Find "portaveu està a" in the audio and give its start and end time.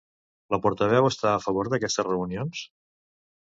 0.63-1.43